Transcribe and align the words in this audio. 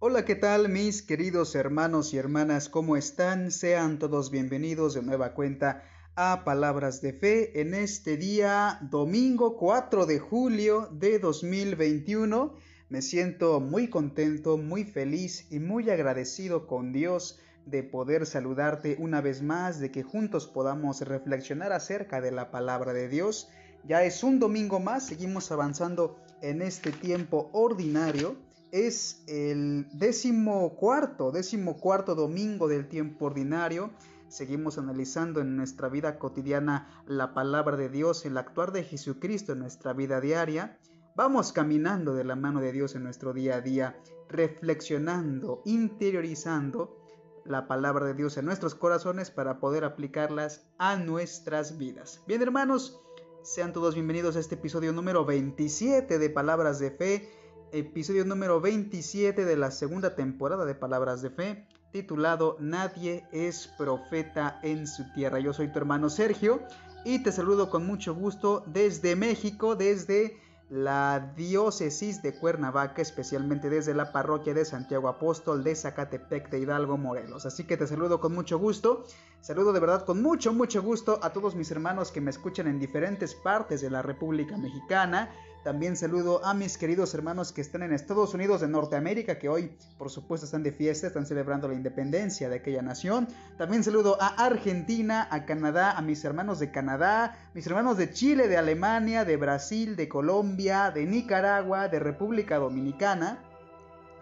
Hola, 0.00 0.24
¿qué 0.24 0.36
tal 0.36 0.68
mis 0.68 1.02
queridos 1.02 1.56
hermanos 1.56 2.14
y 2.14 2.18
hermanas? 2.18 2.68
¿Cómo 2.68 2.96
están? 2.96 3.50
Sean 3.50 3.98
todos 3.98 4.30
bienvenidos 4.30 4.94
de 4.94 5.02
nueva 5.02 5.34
cuenta 5.34 5.82
a 6.14 6.44
Palabras 6.44 7.02
de 7.02 7.12
Fe 7.12 7.60
en 7.60 7.74
este 7.74 8.16
día 8.16 8.78
domingo 8.92 9.56
4 9.56 10.06
de 10.06 10.20
julio 10.20 10.88
de 10.92 11.18
2021. 11.18 12.54
Me 12.88 13.02
siento 13.02 13.58
muy 13.58 13.90
contento, 13.90 14.56
muy 14.56 14.84
feliz 14.84 15.50
y 15.50 15.58
muy 15.58 15.90
agradecido 15.90 16.68
con 16.68 16.92
Dios 16.92 17.40
de 17.66 17.82
poder 17.82 18.24
saludarte 18.24 18.94
una 19.00 19.20
vez 19.20 19.42
más, 19.42 19.80
de 19.80 19.90
que 19.90 20.04
juntos 20.04 20.46
podamos 20.46 21.00
reflexionar 21.00 21.72
acerca 21.72 22.20
de 22.20 22.30
la 22.30 22.52
palabra 22.52 22.92
de 22.92 23.08
Dios. 23.08 23.48
Ya 23.82 24.04
es 24.04 24.22
un 24.22 24.38
domingo 24.38 24.78
más, 24.78 25.06
seguimos 25.06 25.50
avanzando 25.50 26.20
en 26.40 26.62
este 26.62 26.92
tiempo 26.92 27.50
ordinario 27.52 28.36
es 28.72 29.22
el 29.26 29.86
décimo 29.92 30.74
cuarto, 30.76 31.30
décimo 31.30 31.78
cuarto 31.78 32.14
domingo 32.14 32.68
del 32.68 32.88
tiempo 32.88 33.26
ordinario. 33.26 33.90
Seguimos 34.28 34.76
analizando 34.78 35.40
en 35.40 35.56
nuestra 35.56 35.88
vida 35.88 36.18
cotidiana 36.18 37.02
la 37.06 37.32
palabra 37.32 37.76
de 37.76 37.88
Dios, 37.88 38.26
el 38.26 38.36
actuar 38.36 38.72
de 38.72 38.84
Jesucristo 38.84 39.52
en 39.52 39.60
nuestra 39.60 39.92
vida 39.92 40.20
diaria. 40.20 40.78
Vamos 41.16 41.52
caminando 41.52 42.14
de 42.14 42.24
la 42.24 42.36
mano 42.36 42.60
de 42.60 42.72
Dios 42.72 42.94
en 42.94 43.04
nuestro 43.04 43.32
día 43.32 43.56
a 43.56 43.60
día, 43.60 43.98
reflexionando, 44.28 45.62
interiorizando 45.64 46.96
la 47.44 47.66
palabra 47.66 48.04
de 48.06 48.14
Dios 48.14 48.36
en 48.36 48.44
nuestros 48.44 48.74
corazones 48.74 49.30
para 49.30 49.58
poder 49.58 49.84
aplicarlas 49.84 50.66
a 50.76 50.96
nuestras 50.96 51.78
vidas. 51.78 52.22
Bien 52.26 52.42
hermanos, 52.42 53.00
sean 53.42 53.72
todos 53.72 53.94
bienvenidos 53.94 54.36
a 54.36 54.40
este 54.40 54.56
episodio 54.56 54.92
número 54.92 55.24
27 55.24 56.18
de 56.18 56.30
Palabras 56.30 56.78
de 56.78 56.90
Fe 56.90 57.37
episodio 57.72 58.24
número 58.24 58.60
27 58.60 59.44
de 59.44 59.56
la 59.56 59.70
segunda 59.70 60.14
temporada 60.14 60.64
de 60.64 60.74
Palabras 60.74 61.22
de 61.22 61.30
Fe, 61.30 61.66
titulado 61.92 62.56
Nadie 62.60 63.24
es 63.32 63.68
profeta 63.78 64.60
en 64.62 64.86
su 64.86 65.10
tierra. 65.12 65.40
Yo 65.40 65.52
soy 65.52 65.72
tu 65.72 65.78
hermano 65.78 66.10
Sergio 66.10 66.60
y 67.04 67.22
te 67.22 67.32
saludo 67.32 67.70
con 67.70 67.86
mucho 67.86 68.14
gusto 68.14 68.64
desde 68.66 69.16
México, 69.16 69.76
desde 69.76 70.38
la 70.70 71.32
diócesis 71.34 72.20
de 72.22 72.34
Cuernavaca, 72.34 73.00
especialmente 73.00 73.70
desde 73.70 73.94
la 73.94 74.12
parroquia 74.12 74.52
de 74.52 74.64
Santiago 74.64 75.08
Apóstol 75.08 75.64
de 75.64 75.74
Zacatepec 75.74 76.50
de 76.50 76.60
Hidalgo, 76.60 76.98
Morelos. 76.98 77.46
Así 77.46 77.64
que 77.64 77.76
te 77.76 77.86
saludo 77.86 78.20
con 78.20 78.34
mucho 78.34 78.58
gusto, 78.58 79.04
saludo 79.40 79.72
de 79.72 79.80
verdad 79.80 80.04
con 80.04 80.22
mucho, 80.22 80.52
mucho 80.52 80.82
gusto 80.82 81.18
a 81.22 81.30
todos 81.32 81.54
mis 81.54 81.70
hermanos 81.70 82.12
que 82.12 82.20
me 82.20 82.30
escuchan 82.30 82.66
en 82.66 82.78
diferentes 82.78 83.34
partes 83.34 83.80
de 83.80 83.90
la 83.90 84.02
República 84.02 84.56
Mexicana, 84.56 85.30
también 85.64 85.96
saludo 85.96 86.44
a 86.46 86.54
mis 86.54 86.78
queridos 86.78 87.12
hermanos 87.14 87.52
que 87.52 87.60
están 87.60 87.82
en 87.82 87.92
Estados 87.92 88.32
Unidos 88.32 88.60
de 88.60 88.68
Norteamérica, 88.68 89.38
que 89.38 89.48
hoy 89.48 89.76
por 89.98 90.08
supuesto 90.08 90.46
están 90.46 90.62
de 90.62 90.72
fiesta, 90.72 91.08
están 91.08 91.26
celebrando 91.26 91.68
la 91.68 91.74
independencia 91.74 92.48
de 92.48 92.56
aquella 92.56 92.80
nación. 92.80 93.28
También 93.58 93.82
saludo 93.84 94.16
a 94.20 94.28
Argentina, 94.28 95.26
a 95.30 95.44
Canadá, 95.44 95.92
a 95.92 96.00
mis 96.00 96.24
hermanos 96.24 96.60
de 96.60 96.70
Canadá, 96.70 97.36
mis 97.54 97.66
hermanos 97.66 97.98
de 97.98 98.10
Chile, 98.12 98.48
de 98.48 98.56
Alemania, 98.56 99.24
de 99.24 99.36
Brasil, 99.36 99.96
de 99.96 100.08
Colombia, 100.08 100.90
de 100.92 101.04
Nicaragua, 101.06 101.88
de 101.88 101.98
República 101.98 102.56
Dominicana. 102.58 103.40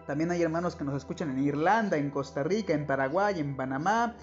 También 0.07 0.31
hay 0.31 0.41
hermanos 0.41 0.75
que 0.75 0.85
nos 0.85 0.95
escuchan 0.95 1.29
en 1.29 1.43
Irlanda, 1.43 1.97
en 1.97 2.09
Costa 2.09 2.43
Rica, 2.43 2.73
en 2.73 2.87
Paraguay, 2.87 3.39
en 3.39 3.55
Panamá, 3.55 4.15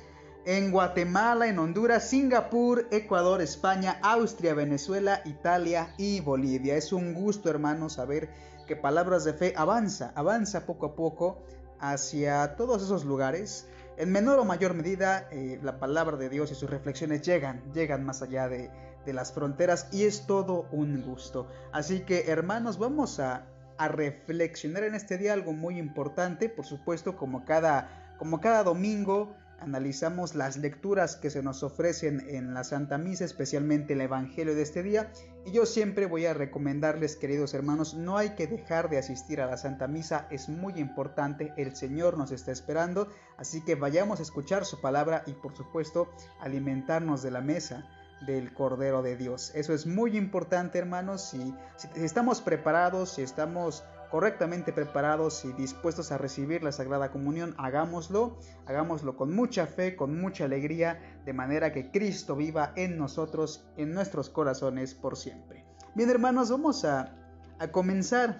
en 0.46 0.70
Guatemala, 0.70 1.46
en 1.48 1.58
Honduras, 1.58 2.08
Singapur, 2.08 2.86
Ecuador, 2.90 3.40
España, 3.40 3.98
Austria, 4.02 4.54
Venezuela, 4.54 5.22
Italia 5.24 5.94
y 5.96 6.20
Bolivia. 6.20 6.76
Es 6.76 6.92
un 6.92 7.14
gusto, 7.14 7.48
hermano, 7.48 7.88
saber 7.88 8.28
que 8.66 8.76
Palabras 8.76 9.24
de 9.24 9.32
Fe 9.32 9.54
avanza, 9.56 10.12
avanza 10.14 10.66
poco 10.66 10.86
a 10.86 10.94
poco 10.96 11.42
hacia 11.80 12.56
todos 12.56 12.82
esos 12.82 13.04
lugares. 13.04 13.66
En 13.96 14.12
menor 14.12 14.38
o 14.38 14.44
mayor 14.44 14.74
medida, 14.74 15.28
eh, 15.30 15.58
la 15.62 15.78
palabra 15.78 16.16
de 16.16 16.28
Dios 16.28 16.50
y 16.50 16.54
sus 16.54 16.68
reflexiones 16.68 17.22
llegan, 17.22 17.62
llegan 17.72 18.04
más 18.04 18.22
allá 18.22 18.48
de, 18.48 18.70
las 19.06 19.32
fronteras 19.32 19.88
y 19.92 20.04
es 20.04 20.26
todo 20.26 20.66
un 20.72 21.02
gusto. 21.02 21.46
Así 21.72 22.00
que, 22.00 22.30
hermanos, 22.30 22.78
vamos 22.78 23.20
a, 23.20 23.46
reflexionar 23.76 24.84
en 24.84 24.94
este 24.94 25.18
día 25.18 25.32
algo 25.32 25.52
muy 25.52 25.78
importante, 25.78 26.48
por 26.48 26.64
supuesto, 26.64 27.16
como 27.16 27.44
cada 27.44 28.62
domingo 28.64 29.34
analizamos 29.64 30.34
las 30.34 30.56
lecturas 30.58 31.16
que 31.16 31.30
se 31.30 31.42
nos 31.42 31.62
ofrecen 31.62 32.24
en 32.28 32.54
la 32.54 32.64
Santa 32.64 32.98
Misa, 32.98 33.24
especialmente 33.24 33.94
el 33.94 34.02
Evangelio 34.02 34.54
de 34.54 34.62
este 34.62 34.82
día, 34.82 35.10
y 35.46 35.52
yo 35.52 35.66
siempre 35.66 36.06
voy 36.06 36.26
a 36.26 36.34
recomendarles, 36.34 37.16
queridos 37.16 37.54
hermanos, 37.54 37.94
no 37.94 38.16
hay 38.18 38.30
que 38.30 38.46
dejar 38.46 38.90
de 38.90 38.98
asistir 38.98 39.40
a 39.40 39.46
la 39.46 39.56
Santa 39.56 39.88
Misa, 39.88 40.28
es 40.30 40.48
muy 40.48 40.74
importante, 40.74 41.52
el 41.56 41.74
Señor 41.74 42.18
nos 42.18 42.30
está 42.30 42.52
esperando, 42.52 43.08
así 43.38 43.62
que 43.64 43.74
vayamos 43.74 44.20
a 44.20 44.22
escuchar 44.22 44.64
su 44.64 44.80
palabra 44.80 45.24
y 45.26 45.32
por 45.32 45.56
supuesto 45.56 46.08
alimentarnos 46.40 47.22
de 47.22 47.30
la 47.30 47.40
mesa 47.40 47.88
del 48.26 48.52
Cordero 48.52 49.02
de 49.02 49.16
Dios. 49.16 49.50
Eso 49.54 49.74
es 49.74 49.86
muy 49.86 50.16
importante, 50.16 50.78
hermanos, 50.78 51.22
si, 51.22 51.54
si 51.76 51.88
estamos 51.96 52.40
preparados, 52.40 53.14
si 53.14 53.22
estamos 53.22 53.84
correctamente 54.14 54.72
preparados 54.72 55.44
y 55.44 55.52
dispuestos 55.54 56.12
a 56.12 56.18
recibir 56.18 56.62
la 56.62 56.70
Sagrada 56.70 57.10
Comunión, 57.10 57.52
hagámoslo, 57.58 58.38
hagámoslo 58.64 59.16
con 59.16 59.34
mucha 59.34 59.66
fe, 59.66 59.96
con 59.96 60.20
mucha 60.20 60.44
alegría, 60.44 61.18
de 61.24 61.32
manera 61.32 61.72
que 61.72 61.90
Cristo 61.90 62.36
viva 62.36 62.72
en 62.76 62.96
nosotros, 62.96 63.66
en 63.76 63.92
nuestros 63.92 64.30
corazones 64.30 64.94
por 64.94 65.16
siempre. 65.16 65.64
Bien 65.96 66.10
hermanos, 66.10 66.48
vamos 66.48 66.84
a, 66.84 67.12
a 67.58 67.72
comenzar 67.72 68.38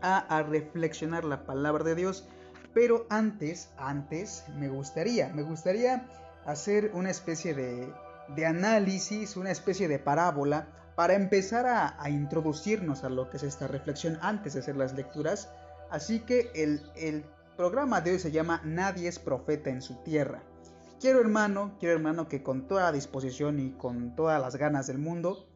a, 0.00 0.18
a 0.18 0.44
reflexionar 0.44 1.24
la 1.24 1.44
palabra 1.44 1.82
de 1.82 1.96
Dios, 1.96 2.28
pero 2.72 3.04
antes, 3.10 3.72
antes 3.76 4.44
me 4.56 4.68
gustaría, 4.68 5.28
me 5.30 5.42
gustaría 5.42 6.06
hacer 6.46 6.92
una 6.94 7.10
especie 7.10 7.52
de, 7.52 7.92
de 8.36 8.46
análisis, 8.46 9.36
una 9.36 9.50
especie 9.50 9.88
de 9.88 9.98
parábola 9.98 10.68
para 10.94 11.14
empezar 11.14 11.66
a, 11.66 12.08
introducirnos 12.08 13.04
a 13.04 13.08
lo 13.08 13.28
que 13.28 13.38
es 13.38 13.42
esta 13.42 13.66
reflexión 13.66 14.18
antes 14.22 14.54
de 14.54 14.60
hacer 14.60 14.76
las 14.76 14.94
lecturas. 14.94 15.50
Así 15.90 16.20
que 16.20 16.50
el, 16.54 17.24
programa 17.56 18.00
de 18.00 18.12
hoy 18.12 18.18
se 18.18 18.32
llama 18.32 18.60
Nadie 18.64 19.08
es 19.08 19.18
profeta 19.18 19.70
en 19.70 19.80
su 19.80 19.94
tierra. 20.02 20.42
Quiero 21.00 21.20
hermano, 21.20 21.76
quiero 21.78 21.94
hermano 21.94 22.28
que 22.28 22.42
con 22.42 22.66
toda 22.66 22.90
disposición 22.90 23.60
y 23.60 23.72
con 23.72 24.16
todas 24.16 24.40
las 24.40 24.56
ganas 24.56 24.88
del 24.88 24.98
mundo, 24.98 25.46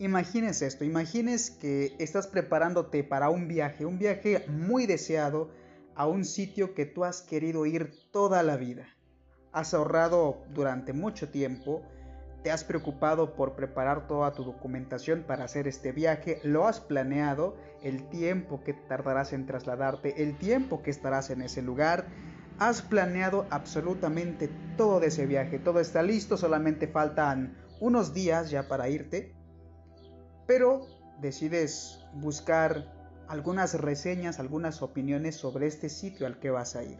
imagines 0.00 0.62
esto, 0.62 0.84
imagines 0.84 1.50
que 1.50 1.94
estás 2.00 2.26
preparándote 2.26 3.04
para 3.04 3.30
un 3.30 3.46
viaje, 3.46 3.84
un 3.84 3.98
viaje 3.98 4.44
muy 4.48 4.86
deseado 4.86 5.50
a 5.94 6.08
un 6.08 6.24
sitio 6.24 6.74
que 6.74 6.86
tú 6.86 7.04
has 7.04 7.22
querido 7.22 7.66
ir 7.66 7.92
toda 8.10 8.42
la 8.42 8.56
vida. 8.56 8.86
Has 9.52 9.74
ahorrado 9.74 10.42
durante 10.52 10.92
mucho 10.92 11.28
tiempo, 11.28 11.82
¿Te 12.44 12.52
has 12.52 12.62
preocupado 12.62 13.36
por 13.36 13.56
preparar 13.56 14.06
toda 14.06 14.34
tu 14.34 14.44
documentación 14.44 15.24
para 15.26 15.46
hacer 15.46 15.66
este 15.66 15.92
viaje? 15.92 16.40
¿Lo 16.42 16.66
has 16.66 16.78
planeado? 16.78 17.56
¿El 17.82 18.06
tiempo 18.10 18.62
que 18.62 18.74
tardarás 18.74 19.32
en 19.32 19.46
trasladarte? 19.46 20.22
¿El 20.22 20.36
tiempo 20.36 20.82
que 20.82 20.90
estarás 20.90 21.30
en 21.30 21.40
ese 21.40 21.62
lugar? 21.62 22.04
Has 22.58 22.82
planeado 22.82 23.46
absolutamente 23.48 24.50
todo 24.76 25.00
de 25.00 25.06
ese 25.06 25.24
viaje. 25.24 25.58
Todo 25.58 25.80
está 25.80 26.02
listo, 26.02 26.36
solamente 26.36 26.86
faltan 26.86 27.56
unos 27.80 28.12
días 28.12 28.50
ya 28.50 28.68
para 28.68 28.90
irte. 28.90 29.34
Pero 30.46 30.86
decides 31.22 32.04
buscar 32.12 32.92
algunas 33.26 33.72
reseñas, 33.72 34.38
algunas 34.38 34.82
opiniones 34.82 35.34
sobre 35.34 35.66
este 35.66 35.88
sitio 35.88 36.26
al 36.26 36.38
que 36.40 36.50
vas 36.50 36.76
a 36.76 36.84
ir. 36.84 36.98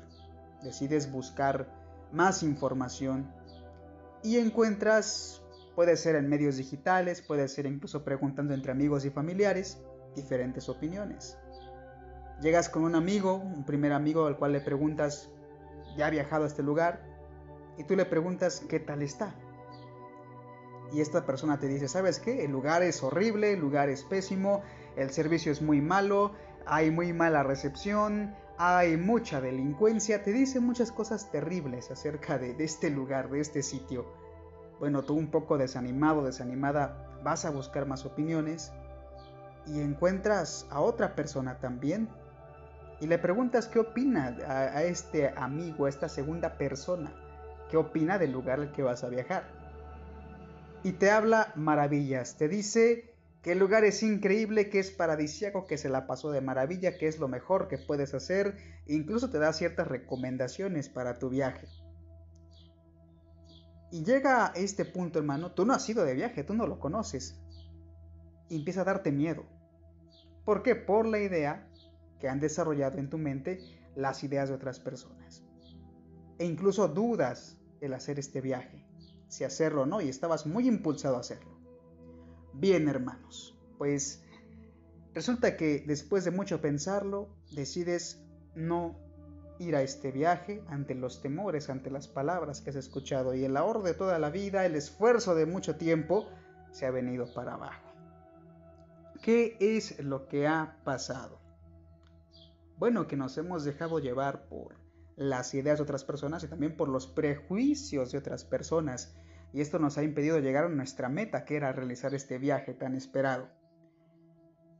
Decides 0.62 1.12
buscar 1.12 1.68
más 2.12 2.42
información 2.42 3.30
y 4.24 4.38
encuentras, 4.38 5.42
puede 5.74 5.98
ser 5.98 6.16
en 6.16 6.30
medios 6.30 6.56
digitales, 6.56 7.20
puede 7.20 7.46
ser 7.46 7.66
incluso 7.66 8.04
preguntando 8.04 8.54
entre 8.54 8.72
amigos 8.72 9.04
y 9.04 9.10
familiares, 9.10 9.78
diferentes 10.16 10.70
opiniones. 10.70 11.36
Llegas 12.40 12.70
con 12.70 12.84
un 12.84 12.94
amigo, 12.94 13.34
un 13.34 13.64
primer 13.64 13.92
amigo 13.92 14.26
al 14.26 14.38
cual 14.38 14.52
le 14.52 14.62
preguntas, 14.62 15.30
¿ya 15.98 16.06
ha 16.06 16.10
viajado 16.10 16.44
a 16.44 16.46
este 16.46 16.62
lugar? 16.62 17.04
Y 17.76 17.84
tú 17.84 17.96
le 17.96 18.06
preguntas, 18.06 18.62
¿qué 18.66 18.80
tal 18.80 19.02
está? 19.02 19.34
Y 20.90 21.02
esta 21.02 21.26
persona 21.26 21.58
te 21.58 21.68
dice, 21.68 21.86
¿sabes 21.86 22.18
qué? 22.18 22.44
El 22.44 22.50
lugar 22.50 22.82
es 22.82 23.02
horrible, 23.02 23.52
el 23.52 23.60
lugar 23.60 23.90
es 23.90 24.04
pésimo, 24.04 24.62
el 24.96 25.10
servicio 25.10 25.52
es 25.52 25.60
muy 25.60 25.82
malo, 25.82 26.32
hay 26.64 26.90
muy 26.90 27.12
mala 27.12 27.42
recepción, 27.42 28.34
hay 28.56 28.96
mucha 28.96 29.40
delincuencia, 29.40 30.22
te 30.22 30.32
dice 30.32 30.60
muchas 30.60 30.92
cosas 30.92 31.30
terribles 31.30 31.90
acerca 31.90 32.38
de, 32.38 32.54
este 32.58 32.90
lugar, 32.90 33.28
de 33.30 33.40
este 33.40 33.62
sitio. 33.62 34.06
Bueno, 34.78 35.02
tú 35.02 35.14
un 35.14 35.30
poco 35.30 35.58
desanimado, 35.58 36.24
desanimada, 36.24 37.20
vas 37.22 37.44
a 37.44 37.50
buscar 37.50 37.86
más 37.86 38.04
opiniones 38.04 38.72
y 39.66 39.80
encuentras 39.80 40.66
a 40.70 40.80
otra 40.80 41.14
persona 41.14 41.58
también 41.58 42.08
y 43.00 43.06
le 43.06 43.18
preguntas 43.18 43.66
qué 43.66 43.78
opina 43.78 44.36
a, 44.46 44.78
a 44.78 44.82
este 44.84 45.32
amigo, 45.36 45.86
a 45.86 45.88
esta 45.88 46.08
segunda 46.08 46.58
persona, 46.58 47.12
qué 47.70 47.76
opina 47.76 48.18
del 48.18 48.32
lugar 48.32 48.60
al 48.60 48.72
que 48.72 48.82
vas 48.82 49.04
a 49.04 49.08
viajar. 49.08 49.44
Y 50.82 50.92
te 50.92 51.10
habla 51.10 51.52
maravillas, 51.54 52.36
te 52.36 52.48
dice 52.48 53.14
que 53.44 53.52
el 53.52 53.58
lugar 53.58 53.84
es 53.84 54.02
increíble, 54.02 54.70
que 54.70 54.78
es 54.78 54.90
paradisíaco, 54.90 55.66
que 55.66 55.76
se 55.76 55.90
la 55.90 56.06
pasó 56.06 56.30
de 56.30 56.40
maravilla, 56.40 56.96
que 56.96 57.08
es 57.08 57.18
lo 57.18 57.28
mejor 57.28 57.68
que 57.68 57.76
puedes 57.76 58.14
hacer, 58.14 58.56
incluso 58.86 59.28
te 59.28 59.38
da 59.38 59.52
ciertas 59.52 59.86
recomendaciones 59.86 60.88
para 60.88 61.18
tu 61.18 61.28
viaje. 61.28 61.68
Y 63.94 64.02
llega 64.02 64.46
a 64.46 64.52
este 64.56 64.84
punto, 64.84 65.20
hermano, 65.20 65.52
tú 65.52 65.64
no 65.64 65.72
has 65.72 65.88
ido 65.88 66.04
de 66.04 66.14
viaje, 66.14 66.42
tú 66.42 66.52
no 66.52 66.66
lo 66.66 66.80
conoces. 66.80 67.38
Y 68.48 68.56
empieza 68.56 68.80
a 68.80 68.84
darte 68.84 69.12
miedo. 69.12 69.44
¿Por 70.44 70.64
qué? 70.64 70.74
Por 70.74 71.06
la 71.06 71.20
idea 71.20 71.70
que 72.18 72.28
han 72.28 72.40
desarrollado 72.40 72.98
en 72.98 73.08
tu 73.08 73.18
mente 73.18 73.60
las 73.94 74.24
ideas 74.24 74.48
de 74.48 74.56
otras 74.56 74.80
personas. 74.80 75.44
E 76.40 76.44
incluso 76.44 76.88
dudas 76.88 77.56
el 77.80 77.94
hacer 77.94 78.18
este 78.18 78.40
viaje, 78.40 78.84
si 79.28 79.44
hacerlo 79.44 79.82
o 79.82 79.86
no, 79.86 80.00
y 80.00 80.08
estabas 80.08 80.44
muy 80.44 80.66
impulsado 80.66 81.16
a 81.16 81.20
hacerlo. 81.20 81.56
Bien, 82.52 82.88
hermanos, 82.88 83.56
pues 83.78 84.24
resulta 85.14 85.56
que 85.56 85.84
después 85.86 86.24
de 86.24 86.32
mucho 86.32 86.60
pensarlo, 86.60 87.28
decides 87.52 88.20
no 88.56 89.03
ir 89.58 89.76
a 89.76 89.82
este 89.82 90.10
viaje 90.10 90.62
ante 90.68 90.94
los 90.94 91.20
temores, 91.20 91.70
ante 91.70 91.90
las 91.90 92.08
palabras 92.08 92.60
que 92.60 92.70
has 92.70 92.76
escuchado 92.76 93.34
y 93.34 93.44
el 93.44 93.56
ahorro 93.56 93.82
de 93.82 93.94
toda 93.94 94.18
la 94.18 94.30
vida, 94.30 94.66
el 94.66 94.74
esfuerzo 94.74 95.34
de 95.34 95.46
mucho 95.46 95.76
tiempo, 95.76 96.28
se 96.70 96.86
ha 96.86 96.90
venido 96.90 97.32
para 97.32 97.54
abajo. 97.54 97.92
¿Qué 99.22 99.56
es 99.60 100.02
lo 100.02 100.28
que 100.28 100.46
ha 100.46 100.78
pasado? 100.84 101.40
Bueno, 102.76 103.06
que 103.06 103.16
nos 103.16 103.38
hemos 103.38 103.64
dejado 103.64 104.00
llevar 104.00 104.48
por 104.48 104.76
las 105.16 105.54
ideas 105.54 105.78
de 105.78 105.84
otras 105.84 106.04
personas 106.04 106.42
y 106.42 106.48
también 106.48 106.76
por 106.76 106.88
los 106.88 107.06
prejuicios 107.06 108.10
de 108.10 108.18
otras 108.18 108.44
personas 108.44 109.14
y 109.54 109.60
esto 109.60 109.78
nos 109.78 109.96
ha 109.98 110.02
impedido 110.02 110.40
llegar 110.40 110.64
a 110.64 110.68
nuestra 110.68 111.08
meta, 111.08 111.44
que 111.44 111.54
era 111.54 111.72
realizar 111.72 112.12
este 112.12 112.38
viaje 112.38 112.74
tan 112.74 112.96
esperado. 112.96 113.48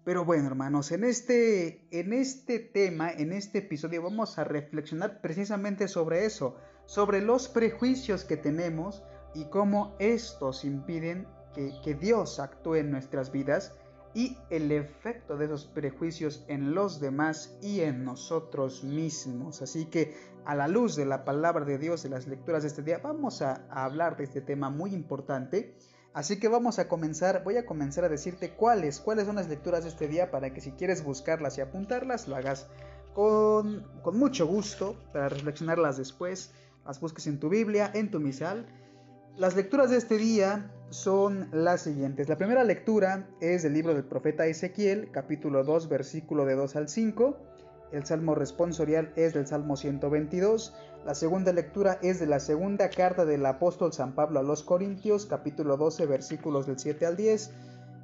Pero 0.05 0.25
bueno, 0.25 0.47
hermanos, 0.47 0.93
en 0.93 1.05
este, 1.05 1.87
en 1.91 2.12
este 2.12 2.59
tema, 2.59 3.11
en 3.11 3.33
este 3.33 3.59
episodio, 3.59 4.03
vamos 4.03 4.39
a 4.39 4.45
reflexionar 4.45 5.21
precisamente 5.21 5.89
sobre 5.89 6.27
eso, 6.27 6.56
sobre 6.85 7.23
los 7.23 7.49
prejuicios 7.49 8.25
que 8.25 8.37
tenemos 8.37 9.03
y 9.35 9.47
cómo 9.47 9.97
estos 9.99 10.65
impiden 10.65 11.27
que, 11.55 11.73
que 11.83 11.95
Dios 11.95 12.39
actúe 12.39 12.77
en 12.77 12.91
nuestras 12.91 13.33
vidas 13.33 13.73
y 14.15 14.39
el 14.49 14.71
efecto 14.71 15.37
de 15.37 15.47
esos 15.47 15.67
prejuicios 15.67 16.45
en 16.49 16.75
los 16.75 17.01
demás 17.01 17.59
y 17.61 17.81
en 17.81 18.05
nosotros 18.05 18.85
mismos. 18.85 19.61
Así 19.61 19.87
que 19.87 20.15
a 20.45 20.55
la 20.55 20.69
luz 20.69 20.95
de 20.97 21.05
la 21.05 21.25
palabra 21.25 21.65
de 21.65 21.79
Dios, 21.79 22.03
de 22.05 22.11
las 22.11 22.27
lecturas 22.27 22.62
de 22.62 22.69
este 22.69 22.83
día, 22.83 22.99
vamos 22.99 23.43
a, 23.43 23.67
hablar 23.71 24.17
de 24.17 24.25
este 24.25 24.41
tema 24.41 24.71
muy 24.71 24.95
importante. 24.95 25.77
Así 26.15 26.39
que 26.39 26.47
vamos 26.47 26.79
a 26.79 26.87
comenzar, 26.87 27.43
voy 27.43 27.57
a 27.57 27.67
comenzar 27.67 28.05
a 28.05 28.09
decirte 28.09 28.51
cuáles, 28.51 29.01
cuáles 29.01 29.27
son 29.27 29.35
las 29.35 29.49
lecturas 29.49 29.83
de 29.83 29.91
este 29.91 30.07
día 30.07 30.31
para 30.31 30.55
que 30.55 30.61
si 30.61 30.71
quieres 30.71 31.03
buscarlas 31.03 31.59
y 31.59 31.61
apuntarlas, 31.61 32.29
lo 32.29 32.37
hagas 32.37 32.69
con, 33.15 33.85
con 34.03 34.17
mucho 34.17 34.47
gusto 34.47 34.97
para 35.13 35.29
reflexionarlas 35.29 35.97
después, 35.97 36.53
las 36.87 37.01
busques 37.01 37.27
en 37.27 37.41
tu 37.41 37.49
Biblia, 37.49 37.91
en 37.93 38.13
tu 38.13 38.21
misal. 38.21 38.65
Las 39.37 39.57
lecturas 39.57 39.91
de 39.91 39.97
este 39.97 40.17
día 40.17 40.71
son 40.91 41.49
las 41.51 41.83
siguientes. 41.83 42.29
La 42.29 42.39
primera 42.39 42.63
lectura 42.63 43.29
es 43.41 43.65
del 43.65 43.73
libro 43.73 43.93
del 43.93 44.05
profeta 44.05 44.47
Ezequiel, 44.47 45.11
capítulo 45.11 45.65
2, 45.65 45.89
versículo 45.89 46.45
de 46.45 46.55
2 46.55 46.77
al 46.77 46.89
5. 46.89 47.54
El 47.94 48.05
salmo 48.05 48.35
responsorial 48.35 49.12
es 49.14 49.35
del 49.35 49.46
Salmo 49.46 49.76
122. 49.76 50.75
La 51.06 51.14
segunda 51.14 51.52
lectura 51.52 52.00
es 52.02 52.19
de 52.19 52.26
la 52.26 52.41
segunda 52.41 52.91
carta 52.91 53.25
del 53.25 53.46
apóstol 53.46 53.93
San 53.93 54.17
Pablo 54.17 54.41
a 54.41 54.43
los 54.43 54.64
Corintios, 54.64 55.26
capítulo 55.26 55.76
12, 55.76 56.06
versículos 56.06 56.67
del 56.67 56.76
7 56.76 57.06
al 57.06 57.17
10. 57.17 57.52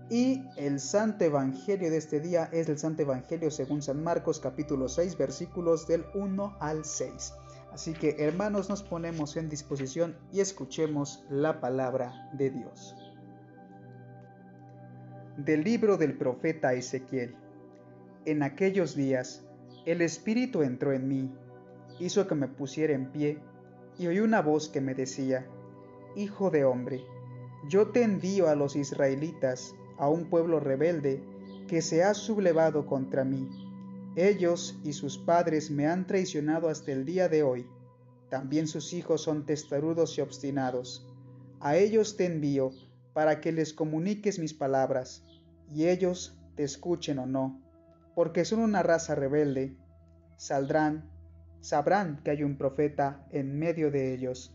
Y 0.09 0.45
el 0.57 0.79
santo 0.79 1.25
evangelio 1.25 1.91
de 1.91 1.97
este 1.97 2.21
día 2.21 2.49
es 2.53 2.69
el 2.69 2.79
santo 2.79 3.03
evangelio 3.03 3.51
según 3.51 3.83
San 3.83 4.01
Marcos, 4.01 4.39
capítulo 4.39 4.89
6, 4.89 5.19
versículos 5.19 5.89
del 5.89 6.05
1 6.15 6.57
al 6.61 6.85
6. 6.85 7.35
Así 7.73 7.93
que 7.93 8.15
hermanos 8.21 8.69
nos 8.69 8.85
ponemos 8.85 9.37
en 9.37 9.49
disposición 9.49 10.17
y 10.33 10.39
escuchemos 10.39 11.25
la 11.31 11.61
palabra 11.61 12.31
de 12.35 12.51
Dios. 12.51 12.95
Del 15.37 15.65
libro 15.65 15.97
del 15.97 16.17
profeta 16.17 16.75
Ezequiel. 16.75 17.35
En 18.25 18.45
aquellos 18.45 18.95
días 18.95 19.43
el 19.91 20.03
Espíritu 20.03 20.63
entró 20.63 20.93
en 20.93 21.09
mí, 21.09 21.33
hizo 21.99 22.27
que 22.27 22.35
me 22.35 22.49
pusiera 22.49 22.93
en 22.93 23.13
pie, 23.13 23.39
y 23.99 24.07
oí 24.07 24.21
una 24.21 24.43
voz 24.43 24.69
que 24.69 24.81
me 24.81 24.95
decía, 24.95 25.47
Hijo 26.17 26.51
de 26.51 26.65
hombre, 26.65 27.05
yo 27.69 27.89
te 27.89 28.03
envío 28.03 28.49
a 28.49 28.55
los 28.55 28.77
israelitas, 28.77 29.75
a 29.99 30.09
un 30.09 30.31
pueblo 30.31 30.61
rebelde, 30.61 31.23
que 31.69 31.83
se 31.83 32.03
ha 32.03 32.15
sublevado 32.15 32.87
contra 32.87 33.25
mí 33.25 33.49
ellos 34.17 34.77
y 34.83 34.93
sus 34.93 35.19
padres 35.19 35.71
me 35.71 35.87
han 35.87 36.07
traicionado 36.07 36.69
hasta 36.69 36.91
el 36.91 37.05
día 37.05 37.29
de 37.29 37.45
hoy. 37.45 37.67
También 38.29 38.67
sus 38.67 38.93
hijos 38.93 39.23
son 39.23 39.47
testarudos 39.47 40.19
y 40.19 40.21
obstinados. 40.21 41.07
A 41.61 41.77
ellos 41.77 42.17
te 42.17 42.27
envío 42.27 42.73
para 43.13 43.41
que 43.41 43.53
les 43.53 43.73
comuniques 43.73 44.39
mis 44.39 44.53
palabras, 44.53 45.25
y 45.73 45.87
ellos 45.87 46.37
te 46.57 46.65
escuchen 46.65 47.19
o 47.21 47.27
no, 47.27 47.61
porque 48.15 48.45
son 48.45 48.61
una 48.61 48.83
raza 48.83 49.15
rebelde. 49.15 49.77
Saldrán, 50.37 51.11
sabrán 51.61 52.23
que 52.23 52.31
hay 52.31 52.43
un 52.43 52.57
profeta 52.57 53.27
en 53.31 53.59
medio 53.59 53.91
de 53.91 54.15
ellos. 54.15 54.55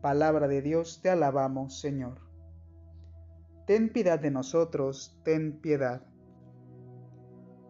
Palabra 0.00 0.48
de 0.48 0.62
Dios, 0.62 1.00
te 1.02 1.10
alabamos, 1.10 1.80
Señor. 1.80 2.20
Ten 3.66 3.90
piedad 3.90 4.18
de 4.18 4.30
nosotros, 4.30 5.18
ten 5.24 5.60
piedad. 5.60 6.02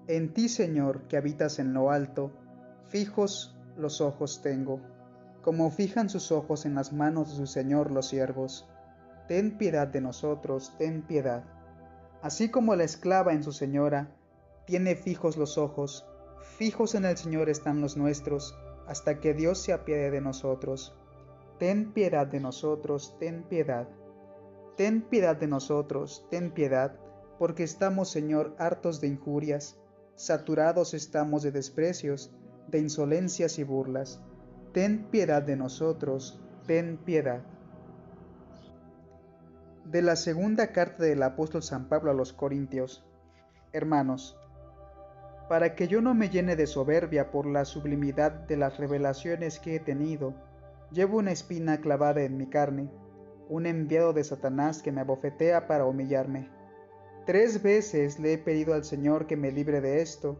En 0.09 0.35
ti, 0.35 0.49
Señor, 0.49 1.07
que 1.07 1.17
habitas 1.17 1.59
en 1.59 1.73
lo 1.73 1.91
alto, 1.91 2.33
fijos 2.89 3.57
los 3.77 4.01
ojos 4.01 4.43
tengo, 4.43 4.81
como 5.43 5.71
fijan 5.71 6.11
sus 6.11 6.33
ojos 6.33 6.67
en 6.67 6.75
las 6.75 6.93
manos 6.93 7.31
de 7.31 7.37
su 7.37 7.47
Señor 7.47 7.91
los 7.91 8.09
siervos. 8.09 8.69
Ten 9.29 9.57
piedad 9.57 9.87
de 9.87 10.01
nosotros, 10.01 10.75
ten 10.79 11.03
piedad. 11.03 11.45
Así 12.23 12.51
como 12.51 12.75
la 12.75 12.85
esclava 12.85 13.33
en 13.33 13.43
su 13.43 13.53
señora, 13.53 14.11
tiene 14.67 14.97
fijos 14.97 15.37
los 15.37 15.59
ojos, 15.59 16.07
fijos 16.57 16.95
en 16.95 17.05
el 17.05 17.17
Señor 17.17 17.49
están 17.49 17.81
los 17.81 17.97
nuestros, 17.97 18.57
hasta 18.87 19.21
que 19.21 19.35
Dios 19.35 19.59
se 19.59 19.73
apiade 19.73 20.11
de 20.11 20.21
nosotros. 20.21 20.95
Ten 21.59 21.93
piedad 21.93 22.27
de 22.27 22.41
nosotros, 22.41 23.17
ten 23.19 23.45
piedad. 23.45 23.89
Ten 24.77 25.03
piedad 25.03 25.37
de 25.37 25.47
nosotros, 25.47 26.27
ten 26.31 26.51
piedad, 26.51 26.97
porque 27.39 27.63
estamos, 27.63 28.11
Señor, 28.11 28.55
hartos 28.59 29.01
de 29.01 29.09
injurias 29.09 29.79
saturados 30.17 30.95
estamos 30.95 31.43
de 31.43 31.51
desprecios, 31.51 32.31
de 32.69 32.79
insolencias 32.79 33.59
y 33.59 33.65
burlas. 33.65 34.21
Ten 34.73 35.05
piedad 35.11 35.43
de 35.43 35.57
nosotros, 35.57 36.41
ten 36.67 36.97
piedad. 36.97 37.43
De 39.85 40.03
la 40.03 40.17
segunda 40.17 40.73
carta 40.73 41.05
del 41.05 41.23
apóstol 41.23 41.63
San 41.63 41.89
Pablo 41.89 42.11
a 42.11 42.15
los 42.15 42.33
Corintios. 42.33 43.05
Hermanos, 43.73 44.39
para 45.49 45.75
que 45.75 45.89
yo 45.89 46.01
no 46.01 46.15
me 46.15 46.31
llene 46.31 46.57
de 46.57 46.67
soberbia 46.67 47.31
por 47.31 47.47
la 47.47 47.65
sublimidad 47.65 48.33
de 48.33 48.57
las 48.57 48.79
revelaciones 48.79 49.59
que 49.59 49.77
he 49.77 49.81
tenido, 49.81 50.35
llevo 50.91 51.19
una 51.19 51.33
espina 51.33 51.81
clavada 51.81 52.23
en 52.23 52.37
mi 52.37 52.47
carne, 52.47 52.89
un 53.49 53.67
enviado 53.67 54.13
de 54.13 54.25
Satanás 54.25 54.83
que 54.83 54.93
me 54.93 55.03
abofetea 55.03 55.67
para 55.67 55.85
humillarme 55.85 56.49
Tres 57.27 57.63
veces 57.63 58.19
le 58.19 58.35
he 58.35 58.39
pedido 58.39 58.75
al 58.75 58.85
Señor 58.85 59.27
que 59.27 59.37
me 59.39 59.51
libre 59.51 59.81
de 59.81 60.03
esto, 60.03 60.37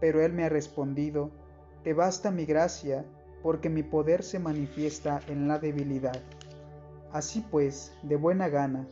pero 0.00 0.22
Él 0.22 0.32
me 0.32 0.44
ha 0.44 0.48
respondido, 0.48 1.30
Te 1.82 1.92
basta 1.92 2.30
mi 2.30 2.46
gracia, 2.46 3.04
porque 3.42 3.68
mi 3.68 3.82
poder 3.82 4.22
se 4.22 4.38
manifiesta 4.38 5.20
en 5.28 5.48
la 5.48 5.58
debilidad. 5.58 6.18
Así 7.12 7.44
pues, 7.50 7.92
de 8.02 8.16
buena 8.16 8.48
gana, 8.48 8.88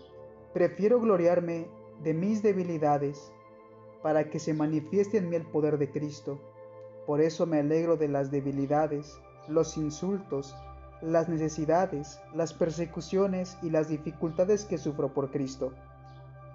prefiero 0.52 1.00
gloriarme 1.00 1.68
de 2.02 2.12
mis 2.12 2.42
debilidades, 2.42 3.32
para 4.02 4.30
que 4.30 4.38
se 4.38 4.54
manifieste 4.54 5.18
en 5.18 5.28
mí 5.28 5.36
el 5.36 5.46
poder 5.46 5.78
de 5.78 5.90
Cristo. 5.90 6.40
Por 7.06 7.20
eso 7.20 7.46
me 7.46 7.60
alegro 7.60 7.96
de 7.96 8.08
las 8.08 8.30
debilidades, 8.30 9.18
los 9.48 9.76
insultos, 9.76 10.54
las 11.00 11.28
necesidades, 11.28 12.20
las 12.34 12.52
persecuciones 12.54 13.56
y 13.62 13.70
las 13.70 13.88
dificultades 13.88 14.64
que 14.64 14.78
sufro 14.78 15.12
por 15.12 15.30
Cristo 15.30 15.72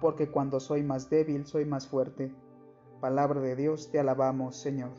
porque 0.00 0.28
cuando 0.28 0.60
soy 0.60 0.82
más 0.82 1.10
débil 1.10 1.46
soy 1.46 1.64
más 1.64 1.86
fuerte. 1.86 2.32
Palabra 3.00 3.40
de 3.40 3.56
Dios, 3.56 3.90
te 3.90 3.98
alabamos, 3.98 4.56
Señor. 4.56 4.90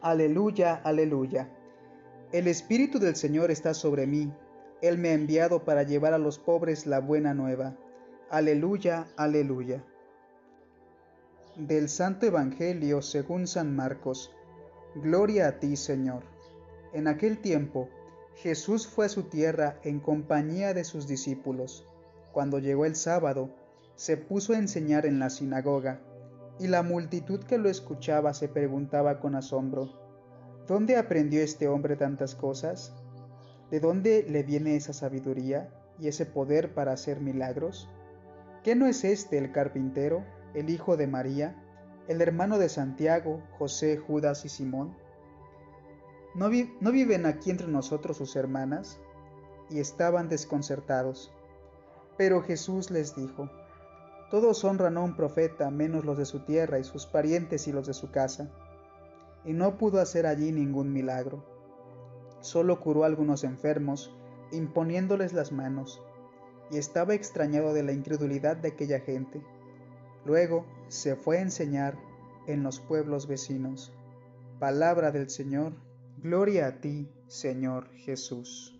Aleluya, 0.00 0.74
aleluya. 0.84 1.50
El 2.32 2.48
Espíritu 2.48 2.98
del 2.98 3.16
Señor 3.16 3.50
está 3.50 3.74
sobre 3.74 4.06
mí. 4.06 4.32
Él 4.82 4.98
me 4.98 5.10
ha 5.10 5.14
enviado 5.14 5.64
para 5.64 5.82
llevar 5.82 6.14
a 6.14 6.18
los 6.18 6.38
pobres 6.38 6.86
la 6.86 7.00
buena 7.00 7.32
nueva. 7.32 7.76
Aleluya, 8.28 9.06
aleluya. 9.16 9.84
Del 11.56 11.88
Santo 11.88 12.26
Evangelio 12.26 13.00
según 13.00 13.46
San 13.46 13.76
Marcos. 13.76 14.32
Gloria 14.96 15.46
a 15.46 15.60
ti, 15.60 15.76
Señor. 15.76 16.24
En 16.92 17.06
aquel 17.06 17.38
tiempo, 17.38 17.88
Jesús 18.34 18.88
fue 18.88 19.06
a 19.06 19.08
su 19.08 19.22
tierra 19.22 19.78
en 19.84 20.00
compañía 20.00 20.74
de 20.74 20.82
sus 20.82 21.06
discípulos. 21.06 21.86
Cuando 22.32 22.58
llegó 22.58 22.86
el 22.86 22.96
sábado, 22.96 23.50
se 23.94 24.16
puso 24.16 24.52
a 24.52 24.58
enseñar 24.58 25.06
en 25.06 25.20
la 25.20 25.30
sinagoga, 25.30 26.00
y 26.58 26.66
la 26.66 26.82
multitud 26.82 27.44
que 27.44 27.56
lo 27.56 27.70
escuchaba 27.70 28.34
se 28.34 28.48
preguntaba 28.48 29.20
con 29.20 29.36
asombro, 29.36 29.92
¿dónde 30.66 30.96
aprendió 30.96 31.40
este 31.40 31.68
hombre 31.68 31.94
tantas 31.94 32.34
cosas? 32.34 32.92
¿De 33.70 33.78
dónde 33.78 34.26
le 34.28 34.42
viene 34.42 34.74
esa 34.74 34.92
sabiduría 34.92 35.72
y 36.00 36.08
ese 36.08 36.26
poder 36.26 36.74
para 36.74 36.90
hacer 36.90 37.20
milagros? 37.20 37.88
¿Qué 38.64 38.74
no 38.74 38.86
es 38.88 39.04
este 39.04 39.38
el 39.38 39.52
carpintero, 39.52 40.24
el 40.54 40.70
hijo 40.70 40.96
de 40.96 41.06
María, 41.06 41.54
el 42.08 42.20
hermano 42.20 42.58
de 42.58 42.68
Santiago, 42.68 43.42
José, 43.58 43.96
Judas 43.96 44.44
y 44.44 44.48
Simón? 44.48 44.96
¿No, 46.34 46.50
¿No, 46.80 46.92
viven 46.92 47.26
aquí 47.26 47.50
entre 47.50 47.68
nosotros 47.68 48.16
sus 48.16 48.36
hermanas? 48.36 48.98
Y 49.70 49.80
estaban 49.80 50.28
desconcertados. 50.28 51.32
Pero 52.16 52.42
Jesús 52.42 52.90
les 52.90 53.14
dijo, 53.16 53.50
Todos 54.30 54.64
honran 54.64 54.96
a 54.96 55.00
un 55.00 55.16
profeta, 55.16 55.70
menos 55.70 56.04
los 56.04 56.18
de 56.18 56.26
su 56.26 56.40
tierra 56.40 56.78
y 56.78 56.84
sus 56.84 57.06
parientes 57.06 57.66
y 57.68 57.72
los 57.72 57.86
de 57.86 57.94
su 57.94 58.10
casa. 58.10 58.50
Y 59.44 59.52
no 59.52 59.78
pudo 59.78 60.00
hacer 60.00 60.26
allí 60.26 60.52
ningún 60.52 60.92
milagro. 60.92 61.44
Solo 62.40 62.80
curó 62.80 63.04
a 63.04 63.06
algunos 63.06 63.42
enfermos, 63.44 64.14
imponiéndoles 64.52 65.32
las 65.32 65.52
manos, 65.52 66.02
y 66.70 66.78
estaba 66.78 67.14
extrañado 67.14 67.72
de 67.72 67.82
la 67.82 67.92
incredulidad 67.92 68.56
de 68.56 68.68
aquella 68.68 69.00
gente. 69.00 69.42
Luego 70.24 70.66
se 70.88 71.16
fue 71.16 71.38
a 71.38 71.42
enseñar 71.42 71.98
en 72.46 72.62
los 72.62 72.80
pueblos 72.80 73.26
vecinos. 73.26 73.92
Palabra 74.58 75.10
del 75.10 75.30
Señor, 75.30 75.72
gloria 76.22 76.66
a 76.66 76.80
ti, 76.80 77.08
Señor 77.28 77.90
Jesús. 77.96 78.74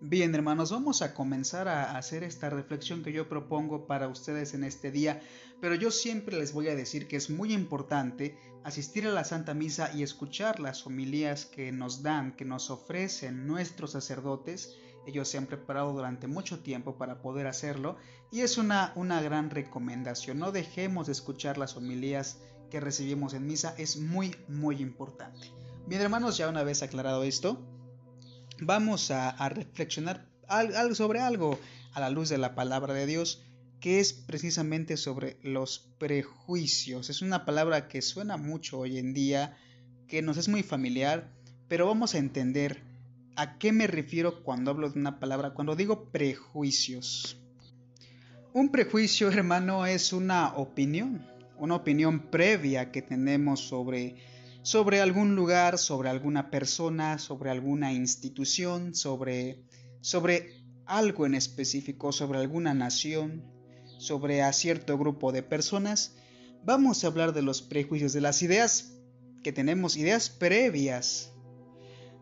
Bien, 0.00 0.34
hermanos, 0.34 0.72
vamos 0.72 1.00
a 1.00 1.14
comenzar 1.14 1.68
a 1.68 1.96
hacer 1.96 2.22
esta 2.22 2.50
reflexión 2.50 3.02
que 3.02 3.12
yo 3.12 3.28
propongo 3.28 3.86
para 3.86 4.08
ustedes 4.08 4.52
en 4.52 4.62
este 4.62 4.90
día, 4.90 5.22
pero 5.60 5.74
yo 5.74 5.90
siempre 5.90 6.36
les 6.36 6.52
voy 6.52 6.68
a 6.68 6.74
decir 6.74 7.08
que 7.08 7.16
es 7.16 7.30
muy 7.30 7.54
importante 7.54 8.36
asistir 8.62 9.06
a 9.06 9.12
la 9.12 9.24
Santa 9.24 9.54
Misa 9.54 9.90
y 9.94 10.02
escuchar 10.02 10.60
las 10.60 10.86
homilías 10.86 11.46
que 11.46 11.72
nos 11.72 12.02
dan, 12.02 12.36
que 12.36 12.44
nos 12.44 12.68
ofrecen 12.70 13.46
nuestros 13.46 13.92
sacerdotes. 13.92 14.76
Ellos 15.06 15.28
se 15.28 15.38
han 15.38 15.46
preparado 15.46 15.92
durante 15.92 16.26
mucho 16.26 16.58
tiempo 16.58 16.96
para 16.96 17.22
poder 17.22 17.46
hacerlo 17.46 17.96
y 18.32 18.40
es 18.40 18.58
una, 18.58 18.92
una 18.96 19.22
gran 19.22 19.50
recomendación. 19.50 20.38
No 20.38 20.52
dejemos 20.52 21.06
de 21.06 21.12
escuchar 21.12 21.58
las 21.58 21.76
homilías 21.76 22.38
que 22.70 22.80
recibimos 22.80 23.34
en 23.34 23.46
misa, 23.46 23.74
es 23.78 23.96
muy, 23.96 24.34
muy 24.48 24.76
importante. 24.76 25.50
Bien, 25.86 26.02
hermanos, 26.02 26.36
ya 26.36 26.48
una 26.48 26.64
vez 26.64 26.82
aclarado 26.82 27.22
esto, 27.22 27.64
vamos 28.60 29.10
a, 29.10 29.48
reflexionar 29.48 30.26
sobre 30.94 31.20
algo 31.20 31.58
a 31.92 32.00
la 32.00 32.10
luz 32.10 32.28
de 32.28 32.38
la 32.38 32.54
palabra 32.54 32.94
de 32.94 33.06
Dios, 33.06 33.42
que 33.80 34.00
es 34.00 34.12
precisamente 34.12 34.96
sobre 34.96 35.38
los 35.42 35.90
prejuicios. 35.98 37.10
Es 37.10 37.22
una 37.22 37.44
palabra 37.44 37.88
que 37.88 38.02
suena 38.02 38.36
mucho 38.36 38.80
hoy 38.80 38.98
en 38.98 39.14
día, 39.14 39.56
que 40.08 40.22
nos 40.22 40.36
es 40.36 40.48
muy 40.48 40.62
familiar, 40.62 41.30
pero 41.68 41.86
vamos 41.86 42.14
a 42.14 42.18
entender 42.18 42.82
a 43.36 43.58
qué 43.58 43.72
me 43.72 43.86
refiero 43.86 44.42
cuando 44.42 44.70
hablo 44.70 44.90
de 44.90 44.98
una 44.98 45.20
palabra, 45.20 45.54
cuando 45.54 45.76
digo 45.76 46.10
prejuicios. 46.10 47.38
Un 48.52 48.70
prejuicio, 48.70 49.30
hermano, 49.30 49.86
es 49.86 50.12
una 50.12 50.54
opinión, 50.54 51.26
una 51.58 51.76
opinión 51.76 52.30
previa 52.30 52.90
que 52.90 53.02
tenemos 53.02 53.60
sobre 53.60 54.16
sobre 54.66 55.00
algún 55.00 55.36
lugar, 55.36 55.78
sobre 55.78 56.08
alguna 56.08 56.50
persona, 56.50 57.20
sobre 57.20 57.50
alguna 57.50 57.92
institución, 57.92 58.96
sobre, 58.96 59.62
sobre 60.00 60.60
algo 60.86 61.24
en 61.24 61.36
específico, 61.36 62.10
sobre 62.10 62.40
alguna 62.40 62.74
nación, 62.74 63.44
sobre 63.98 64.42
a 64.42 64.52
cierto 64.52 64.98
grupo 64.98 65.30
de 65.30 65.44
personas, 65.44 66.16
vamos 66.64 67.04
a 67.04 67.06
hablar 67.06 67.32
de 67.32 67.42
los 67.42 67.62
prejuicios, 67.62 68.12
de 68.12 68.20
las 68.20 68.42
ideas 68.42 68.98
que 69.44 69.52
tenemos, 69.52 69.96
ideas 69.96 70.30
previas. 70.30 71.30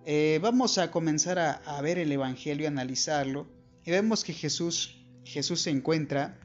Eh, 0.06 0.38
vamos 0.42 0.78
a 0.78 0.90
comenzar 0.90 1.38
a, 1.38 1.52
a, 1.52 1.80
ver 1.80 1.98
el 1.98 2.12
Evangelio, 2.12 2.66
a 2.66 2.70
analizarlo, 2.70 3.46
y 3.84 3.90
vemos 3.90 4.24
que 4.24 4.32
Jesús, 4.32 5.02
Jesús 5.24 5.62
se 5.62 5.70
encuentra, 5.70 6.38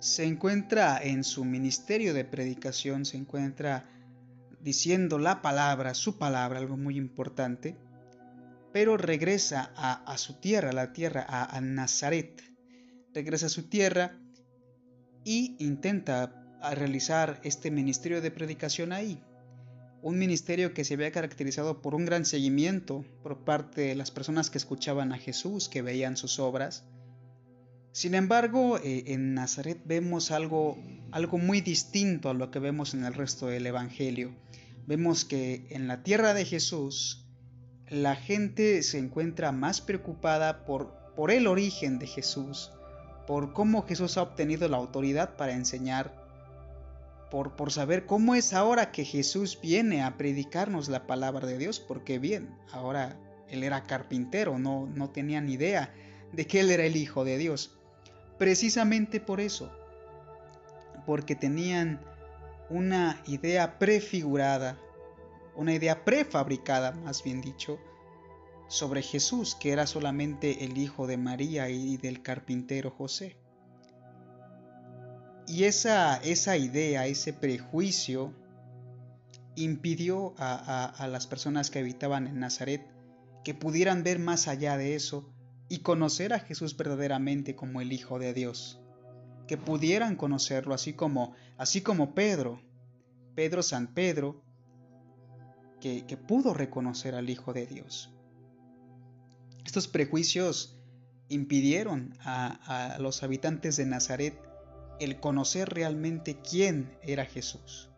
se 0.00 0.24
encuentra 0.24 1.00
en 1.02 1.24
su 1.24 1.44
ministerio 1.44 2.14
de 2.14 2.24
predicación, 2.24 3.04
se 3.04 3.16
encuentra 3.16 3.88
diciendo 4.60 5.18
la 5.18 5.42
palabra, 5.42 5.94
su 5.94 6.18
palabra, 6.18 6.58
algo 6.58 6.76
muy 6.76 6.96
importante, 6.96 7.76
pero 8.72 8.96
regresa 8.96 9.72
a, 9.76 10.16
su 10.18 10.34
tierra, 10.34 10.72
la 10.72 10.92
tierra, 10.92 11.26
a, 11.28 11.60
Nazaret. 11.60 12.42
Regresa 13.12 13.46
a 13.46 13.50
su 13.50 13.68
tierra 13.68 14.16
y 15.24 15.56
intenta 15.58 16.32
realizar 16.74 17.40
este 17.42 17.70
ministerio 17.70 18.20
de 18.20 18.30
predicación 18.30 18.92
ahí. 18.92 19.22
Un 20.02 20.18
ministerio 20.18 20.72
que 20.72 20.84
se 20.84 20.94
había 20.94 21.12
caracterizado 21.12 21.82
por 21.82 21.94
un 21.94 22.06
gran 22.06 22.24
seguimiento 22.24 23.04
por 23.22 23.44
parte 23.44 23.82
de 23.82 23.94
las 23.94 24.10
personas 24.10 24.50
que 24.50 24.58
escuchaban 24.58 25.12
a 25.12 25.18
Jesús, 25.18 25.68
que 25.68 25.82
veían 25.82 26.16
sus 26.16 26.38
obras. 26.38 26.84
Sin 27.92 28.14
embargo, 28.14 28.78
eh, 28.78 29.04
en 29.08 29.34
Nazaret 29.34 29.82
vemos 29.84 30.30
algo, 30.30 30.78
algo 31.10 31.38
muy 31.38 31.60
distinto 31.60 32.30
a 32.30 32.34
lo 32.34 32.50
que 32.50 32.60
vemos 32.60 32.94
en 32.94 33.04
el 33.04 33.14
resto 33.14 33.48
del 33.48 33.66
Evangelio 33.66 34.34
vemos 34.90 35.24
que 35.24 35.68
en 35.70 35.86
la 35.86 36.02
tierra 36.02 36.34
de 36.34 36.44
Jesús 36.44 37.24
la 37.88 38.16
gente 38.16 38.82
se 38.82 38.98
encuentra 38.98 39.52
más 39.52 39.80
preocupada 39.80 40.64
por, 40.64 41.14
por 41.14 41.30
el 41.30 41.46
origen 41.46 42.00
de 42.00 42.08
Jesús, 42.08 42.72
por 43.24 43.52
cómo 43.52 43.86
Jesús 43.86 44.16
ha 44.16 44.22
obtenido 44.22 44.68
la 44.68 44.78
autoridad 44.78 45.36
para 45.36 45.52
enseñar, 45.52 46.19
por, 47.30 47.56
por 47.56 47.72
saber 47.72 48.06
cómo 48.06 48.34
es 48.34 48.52
ahora 48.52 48.90
que 48.92 49.04
Jesús 49.04 49.58
viene 49.60 50.02
a 50.02 50.16
predicarnos 50.16 50.88
la 50.88 51.06
palabra 51.06 51.46
de 51.46 51.58
Dios, 51.58 51.80
porque 51.80 52.18
bien, 52.18 52.54
ahora 52.72 53.16
él 53.48 53.62
era 53.62 53.84
carpintero, 53.84 54.58
no, 54.58 54.86
no 54.86 55.10
tenía 55.10 55.40
ni 55.40 55.54
idea 55.54 55.92
de 56.32 56.46
que 56.46 56.60
él 56.60 56.70
era 56.70 56.84
el 56.84 56.96
Hijo 56.96 57.24
de 57.24 57.38
Dios. 57.38 57.76
Precisamente 58.38 59.20
por 59.20 59.40
eso, 59.40 59.70
porque 61.06 61.34
tenían 61.34 62.00
una 62.70 63.20
idea 63.26 63.78
prefigurada, 63.78 64.78
una 65.56 65.74
idea 65.74 66.04
prefabricada, 66.04 66.92
más 66.92 67.22
bien 67.22 67.40
dicho, 67.40 67.78
sobre 68.68 69.02
Jesús, 69.02 69.56
que 69.56 69.72
era 69.72 69.86
solamente 69.86 70.64
el 70.64 70.78
hijo 70.78 71.08
de 71.08 71.16
María 71.16 71.68
y 71.68 71.96
del 71.96 72.22
carpintero 72.22 72.90
José. 72.90 73.36
Y 75.50 75.64
esa, 75.64 76.16
esa 76.18 76.56
idea, 76.56 77.06
ese 77.06 77.32
prejuicio, 77.32 78.32
impidió 79.56 80.34
a, 80.38 80.84
a 80.86 81.08
las 81.08 81.26
personas 81.26 81.70
que 81.70 81.80
habitaban 81.80 82.26
en 82.28 82.38
Nazaret 82.38 82.86
que 83.44 83.52
pudieran 83.52 84.04
ver 84.04 84.18
más 84.18 84.48
allá 84.48 84.76
de 84.76 84.94
eso 84.94 85.28
y 85.68 85.80
conocer 85.80 86.32
a 86.32 86.38
Jesús 86.38 86.76
verdaderamente 86.76 87.56
como 87.56 87.80
el 87.80 87.92
Hijo 87.92 88.18
de 88.18 88.32
Dios 88.32 88.80
que 89.50 89.58
pudieran 89.58 90.14
conocerlo, 90.14 90.74
así 90.74 90.92
como, 90.92 91.34
así 91.58 91.80
como 91.80 92.14
Pedro, 92.14 92.62
Pedro 93.34 93.64
San 93.64 93.88
Pedro, 93.88 94.44
que, 95.80 96.04
pudo 96.28 96.54
reconocer 96.54 97.16
al 97.16 97.28
Hijo 97.28 97.52
de 97.52 97.66
Dios. 97.66 98.14
Estos 99.64 99.88
prejuicios 99.88 100.78
impidieron 101.28 102.14
a, 102.20 102.92
a, 102.94 102.98
los 103.00 103.24
habitantes 103.24 103.76
de 103.76 103.86
Nazaret 103.86 104.40
el 105.00 105.18
conocer 105.18 105.68
realmente 105.70 106.38
quién 106.48 106.96
era 107.02 107.24
Jesús. 107.24 107.88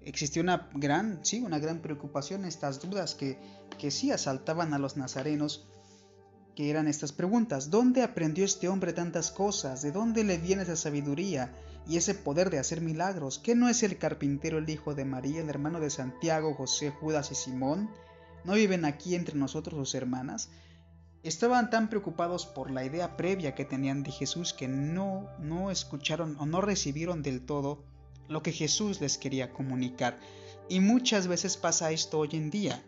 Existió 0.00 0.42
una 0.42 0.68
gran, 0.74 1.20
sí, 1.24 1.42
una 1.42 1.58
gran 1.58 1.80
preocupación, 1.80 2.44
estas 2.44 2.80
dudas 2.80 3.14
que, 3.14 3.38
que 3.78 3.90
sí 3.90 4.10
asaltaban 4.10 4.72
a 4.74 4.78
los 4.78 4.96
nazarenos 4.96 5.66
que 6.54 6.70
eran 6.70 6.88
estas 6.88 7.12
preguntas. 7.12 7.70
¿Dónde 7.70 8.02
aprendió 8.02 8.44
este 8.44 8.68
hombre 8.68 8.92
tantas 8.92 9.30
cosas? 9.30 9.82
¿De 9.82 9.92
dónde 9.92 10.24
le 10.24 10.38
viene 10.38 10.62
esa 10.62 10.76
sabiduría 10.76 11.52
y 11.86 11.96
ese 11.96 12.14
poder 12.14 12.50
de 12.50 12.58
hacer 12.58 12.80
milagros? 12.80 13.38
¿Qué 13.38 13.54
no 13.54 13.68
es 13.68 13.82
el 13.82 13.98
carpintero 13.98 14.58
el 14.58 14.70
hijo 14.70 14.94
de 14.94 15.04
María, 15.04 15.40
el 15.40 15.48
hermano 15.48 15.80
de 15.80 15.90
Santiago, 15.90 16.54
José, 16.54 16.90
Judas 16.90 17.32
y 17.32 17.34
Simón? 17.34 17.90
¿No 18.44 18.54
viven 18.54 18.84
aquí 18.84 19.14
entre 19.14 19.36
nosotros 19.36 19.74
sus 19.74 19.94
hermanas? 19.94 20.50
Estaban 21.24 21.70
tan 21.70 21.88
preocupados 21.88 22.44
por 22.44 22.70
la 22.70 22.84
idea 22.84 23.16
previa 23.16 23.54
que 23.54 23.64
tenían 23.64 24.02
de 24.02 24.10
Jesús 24.10 24.52
que 24.52 24.68
no, 24.68 25.30
no 25.38 25.70
escucharon 25.70 26.36
o 26.38 26.44
no 26.44 26.60
recibieron 26.60 27.22
del 27.22 27.40
todo 27.40 27.82
lo 28.28 28.42
que 28.42 28.52
Jesús 28.52 29.00
les 29.00 29.16
quería 29.16 29.50
comunicar. 29.50 30.20
Y 30.68 30.80
muchas 30.80 31.26
veces 31.26 31.56
pasa 31.56 31.92
esto 31.92 32.18
hoy 32.18 32.28
en 32.32 32.50
día. 32.50 32.82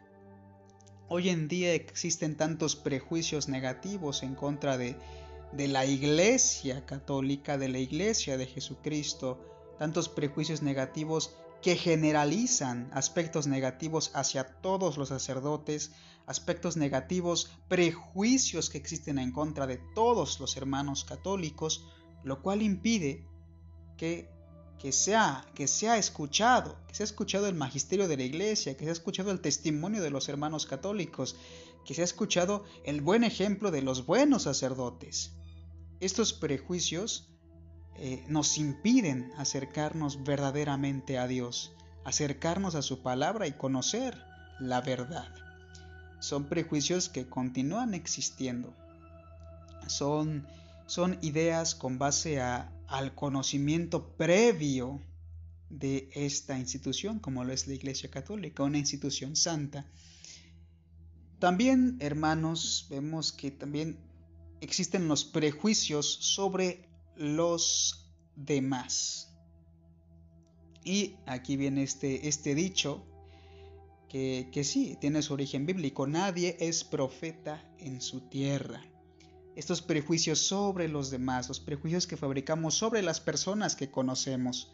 Hoy 1.09 1.31
en 1.31 1.49
día 1.49 1.73
existen 1.73 2.37
tantos 2.37 2.77
prejuicios 2.77 3.49
negativos 3.49 4.23
en 4.23 4.35
contra 4.35 4.77
de, 4.77 4.97
de 5.53 5.69
la 5.69 5.87
iglesia 5.87 6.85
católica, 6.85 7.57
de 7.57 7.69
la 7.69 7.79
iglesia 7.79 8.37
de 8.37 8.45
Jesucristo, 8.45 9.41
tantos 9.79 10.11
prejuicios 10.11 10.61
negativos 10.61 11.35
que 11.63 11.77
generalizan 11.77 12.91
aspectos 12.93 13.47
negativos 13.47 14.11
hacia 14.15 14.45
todos 14.45 14.97
los 14.99 15.09
sacerdotes, 15.09 15.93
aspectos 16.27 16.77
negativos, 16.77 17.51
prejuicios 17.69 18.71
que 18.71 18.79
existen 18.79 19.19
en 19.19 19.33
contra 19.33 19.67
de 19.67 19.79
todos 19.95 20.41
los 20.41 20.57
hermanos 20.57 21.05
católicos, 21.05 21.87
lo 22.25 22.43
cual 22.43 22.63
impide 22.63 23.25
que, 23.97 24.29
que, 24.79 24.93
sea, 24.93 25.47
que 25.55 25.67
sea 25.67 25.97
escuchado, 25.99 26.77
que 26.89 26.95
sea 26.95 27.05
escuchado 27.05 27.47
el 27.47 27.55
magisterio 27.55 28.09
de 28.09 28.17
la 28.17 28.25
iglesia, 28.25 28.77
que 28.77 28.85
sea 28.85 28.93
escuchado 28.93 29.31
el 29.31 29.41
testimonio 29.41 30.03
de 30.03 30.11
los 30.11 30.29
hermanos 30.29 30.67
católicos, 30.67 31.37
que 31.85 31.95
sea 31.95 32.05
escuchado 32.05 32.65
el 32.85 33.01
buen 33.01 33.25
ejemplo 33.25 33.71
de 33.71 33.83
los 33.83 34.07
buenos 34.07 34.43
sacerdotes. 34.43 35.33
Estos 36.01 36.33
prejuicios 36.33 37.31
eh, 37.99 38.25
nos 38.29 38.59
impiden 38.59 39.33
acercarnos 39.37 40.23
verdaderamente 40.25 41.19
a 41.19 41.27
Dios, 41.27 41.73
acercarnos 42.05 42.75
a 42.75 42.83
su 42.83 43.03
palabra 43.03 43.47
y 43.47 43.53
conocer 43.53 44.17
la 44.61 44.81
verdad. 44.81 45.29
Son 46.21 46.49
prejuicios 46.49 47.09
que 47.09 47.29
continúan 47.29 47.95
existiendo. 47.95 48.75
Son, 49.87 50.47
son 50.87 51.19
ideas 51.23 51.75
con 51.75 51.99
base 51.99 52.41
a, 52.41 52.73
al 52.89 53.15
conocimiento 53.15 54.17
previo 54.17 55.01
de 55.71 56.09
esta 56.15 56.59
institución, 56.59 57.19
como 57.19 57.45
lo 57.45 57.53
es 57.53 57.67
la 57.67 57.75
Iglesia 57.75 58.11
Católica, 58.11 58.63
una 58.63 58.79
institución 58.79 59.37
santa. 59.37 59.87
También, 61.39 61.97
hermanos, 62.01 62.87
vemos 62.89 63.33
que 63.33 63.51
también 63.51 63.99
existen 64.61 65.09
los 65.09 65.25
prejuicios 65.25 66.07
sobre 66.07 66.89
los 67.17 68.11
demás. 68.35 69.33
Y 70.85 71.17
aquí 71.27 71.57
viene 71.57 71.83
este, 71.83 72.29
este 72.29 72.55
dicho 72.55 73.05
que, 74.09 74.49
que 74.53 74.63
sí, 74.63 74.97
tiene 75.01 75.23
su 75.23 75.35
origen 75.35 75.67
bíblico. 75.67 76.07
Nadie 76.07 76.57
es 76.61 76.85
profeta 76.85 77.65
en 77.79 78.01
su 78.01 78.21
tierra. 78.29 78.85
Estos 79.57 79.83
prejuicios 79.83 80.39
sobre 80.39 80.87
los 80.87 81.11
demás, 81.11 81.49
los 81.49 81.61
prejuicios 81.61 82.07
que 82.07 82.17
fabricamos 82.17 82.75
sobre 82.75 83.03
las 83.03 83.21
personas 83.21 83.75
que 83.75 83.91
conocemos. 83.91 84.71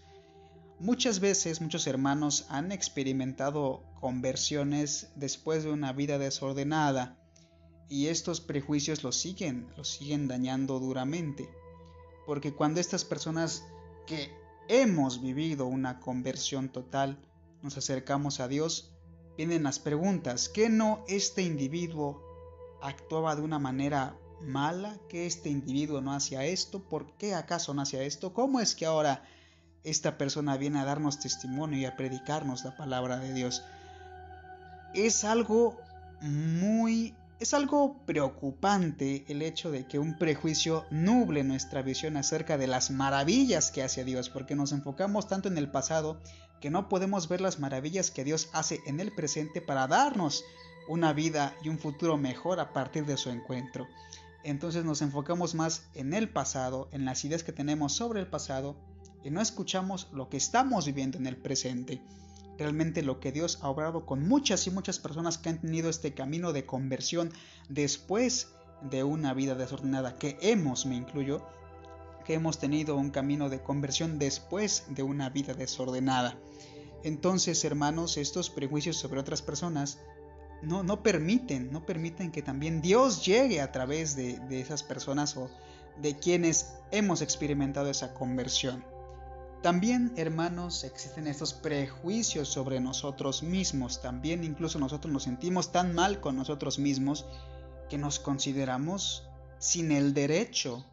Muchas 0.80 1.20
veces 1.20 1.60
muchos 1.60 1.86
hermanos 1.86 2.46
han 2.48 2.72
experimentado 2.72 3.84
conversiones 4.00 5.12
después 5.14 5.62
de 5.62 5.70
una 5.70 5.92
vida 5.92 6.18
desordenada 6.18 7.16
y 7.88 8.08
estos 8.08 8.40
prejuicios 8.40 9.04
los 9.04 9.16
siguen, 9.16 9.68
los 9.76 9.88
siguen 9.88 10.26
dañando 10.26 10.80
duramente. 10.80 11.48
Porque 12.26 12.54
cuando 12.54 12.80
estas 12.80 13.04
personas 13.04 13.64
que 14.06 14.30
hemos 14.68 15.20
vivido 15.20 15.66
una 15.66 16.00
conversión 16.00 16.68
total 16.68 17.18
nos 17.62 17.76
acercamos 17.76 18.40
a 18.40 18.48
Dios, 18.48 18.92
vienen 19.36 19.62
las 19.62 19.78
preguntas, 19.78 20.48
¿qué 20.48 20.68
no 20.68 21.04
este 21.08 21.42
individuo 21.42 22.22
actuaba 22.82 23.36
de 23.36 23.42
una 23.42 23.58
manera 23.58 24.16
mala? 24.40 24.98
¿Que 25.08 25.26
este 25.26 25.48
individuo 25.48 26.00
no 26.00 26.12
hacía 26.12 26.44
esto? 26.44 26.82
¿Por 26.82 27.16
qué 27.16 27.34
acaso 27.34 27.74
no 27.74 27.82
hacía 27.82 28.02
esto? 28.02 28.32
¿Cómo 28.32 28.60
es 28.60 28.74
que 28.74 28.86
ahora 28.86 29.24
esta 29.84 30.18
persona 30.18 30.56
viene 30.56 30.80
a 30.80 30.84
darnos 30.84 31.20
testimonio 31.20 31.78
y 31.78 31.84
a 31.84 31.96
predicarnos 31.96 32.64
la 32.64 32.76
palabra 32.76 33.18
de 33.18 33.32
Dios? 33.32 33.62
Es 34.94 35.24
algo 35.24 35.80
muy 36.20 37.14
es 37.42 37.54
algo 37.54 37.96
preocupante 38.06 39.24
el 39.26 39.42
hecho 39.42 39.72
de 39.72 39.84
que 39.84 39.98
un 39.98 40.16
prejuicio 40.16 40.86
nuble 40.92 41.42
nuestra 41.42 41.82
visión 41.82 42.16
acerca 42.16 42.56
de 42.56 42.68
las 42.68 42.92
maravillas 42.92 43.72
que 43.72 43.82
hace 43.82 44.04
Dios, 44.04 44.30
porque 44.30 44.54
nos 44.54 44.70
enfocamos 44.70 45.26
tanto 45.26 45.48
en 45.48 45.58
el 45.58 45.68
pasado 45.68 46.22
que 46.60 46.70
no 46.70 46.88
podemos 46.88 47.28
ver 47.28 47.40
las 47.40 47.58
maravillas 47.58 48.12
que 48.12 48.22
Dios 48.22 48.48
hace 48.52 48.78
en 48.86 49.00
el 49.00 49.10
presente 49.10 49.60
para 49.60 49.88
darnos 49.88 50.44
una 50.86 51.12
vida 51.12 51.52
y 51.64 51.68
un 51.68 51.80
futuro 51.80 52.16
mejor 52.16 52.60
a 52.60 52.72
partir 52.72 53.06
de 53.06 53.16
su 53.16 53.28
encuentro. 53.28 53.88
Entonces 54.44 54.84
nos 54.84 55.02
enfocamos 55.02 55.56
más 55.56 55.88
en 55.94 56.14
el 56.14 56.28
pasado, 56.28 56.88
en 56.92 57.04
las 57.04 57.24
ideas 57.24 57.42
que 57.42 57.50
tenemos 57.50 57.92
sobre 57.92 58.20
el 58.20 58.28
pasado, 58.28 58.76
y 59.24 59.30
no 59.30 59.40
escuchamos 59.40 60.06
lo 60.12 60.28
que 60.28 60.36
estamos 60.36 60.86
viviendo 60.86 61.18
en 61.18 61.26
el 61.26 61.36
presente 61.36 62.00
realmente 62.58 63.02
lo 63.02 63.20
que 63.20 63.32
Dios 63.32 63.58
ha 63.62 63.68
obrado 63.68 64.06
con 64.06 64.26
muchas 64.26 64.66
y 64.66 64.70
muchas 64.70 64.98
personas 64.98 65.38
que 65.38 65.48
han 65.48 65.60
tenido 65.60 65.90
este 65.90 66.14
camino 66.14 66.52
de 66.52 66.66
conversión 66.66 67.32
después 67.68 68.48
de 68.82 69.04
una 69.04 69.34
vida 69.34 69.54
desordenada, 69.54 70.16
que 70.16 70.38
hemos, 70.40 70.86
me 70.86 70.96
incluyo, 70.96 71.46
que 72.24 72.34
hemos 72.34 72.58
tenido 72.58 72.96
un 72.96 73.10
camino 73.10 73.48
de 73.48 73.62
conversión 73.62 74.18
después 74.18 74.84
de 74.88 75.02
una 75.02 75.30
vida 75.30 75.54
desordenada. 75.54 76.38
Entonces, 77.04 77.64
hermanos, 77.64 78.16
estos 78.16 78.50
prejuicios 78.50 78.96
sobre 78.96 79.20
otras 79.20 79.42
personas 79.42 79.98
no, 80.62 80.82
no 80.84 81.02
permiten, 81.02 81.72
no 81.72 81.84
permiten 81.84 82.30
que 82.30 82.42
también 82.42 82.80
Dios 82.80 83.24
llegue 83.24 83.60
a 83.60 83.72
través 83.72 84.14
de, 84.14 84.38
de 84.38 84.60
esas 84.60 84.82
personas 84.82 85.36
o 85.36 85.50
de 86.00 86.16
quienes 86.16 86.72
hemos 86.92 87.22
experimentado 87.22 87.90
esa 87.90 88.14
conversión. 88.14 88.84
También, 89.62 90.12
hermanos, 90.16 90.82
existen 90.82 91.28
estos 91.28 91.54
prejuicios 91.54 92.48
sobre 92.48 92.80
nosotros 92.80 93.44
mismos. 93.44 94.02
También 94.02 94.42
incluso 94.42 94.80
nosotros 94.80 95.12
nos 95.12 95.22
sentimos 95.22 95.70
tan 95.70 95.94
mal 95.94 96.20
con 96.20 96.34
nosotros 96.34 96.80
mismos 96.80 97.26
que 97.88 97.96
nos 97.96 98.18
consideramos 98.18 99.22
sin 99.60 99.92
el 99.92 100.14
derecho 100.14 100.84